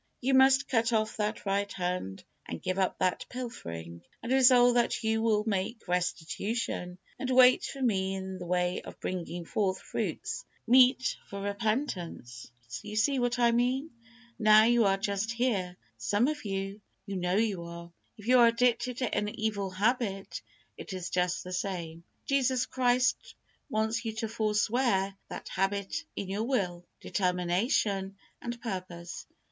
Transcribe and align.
You 0.19 0.33
must 0.33 0.67
cut 0.67 0.91
off 0.93 1.17
that 1.17 1.45
right 1.45 1.71
hand, 1.71 2.23
and 2.47 2.59
give 2.59 2.79
up 2.79 2.97
that 2.97 3.27
pilfering, 3.29 4.01
and 4.23 4.31
resolve 4.31 4.73
that 4.73 5.03
you 5.03 5.21
will 5.21 5.43
make 5.45 5.87
restitution, 5.87 6.97
and 7.19 7.29
wait 7.29 7.65
for 7.65 7.83
Me 7.83 8.15
in 8.15 8.39
the 8.39 8.47
way 8.47 8.81
of 8.81 8.99
bringing 8.99 9.45
forth 9.45 9.79
fruits 9.79 10.43
meet 10.65 11.17
for 11.29 11.39
repentance." 11.41 12.51
You 12.81 12.95
see 12.95 13.19
what 13.19 13.37
I 13.37 13.51
mean. 13.51 13.91
Now, 14.39 14.63
you 14.63 14.85
are 14.85 14.97
just 14.97 15.33
here, 15.33 15.77
some 15.99 16.27
of 16.27 16.45
you 16.45 16.81
you 17.05 17.15
know 17.15 17.35
you 17.35 17.61
are. 17.65 17.91
If 18.17 18.25
you 18.25 18.39
are 18.39 18.47
addicted 18.47 18.97
to 18.97 19.13
any 19.13 19.33
evil 19.33 19.69
habit, 19.69 20.41
it 20.77 20.93
is 20.93 21.11
just 21.11 21.43
the 21.43 21.53
same. 21.53 22.03
Jesus 22.25 22.65
Christ 22.65 23.35
wants 23.69 24.03
you 24.03 24.13
to 24.13 24.27
forswear 24.27 25.15
that 25.29 25.49
habit 25.49 25.95
in 26.15 26.27
your 26.27 26.45
will, 26.45 26.87
determination, 27.01 28.17
and 28.41 28.59
purpose. 28.63 29.27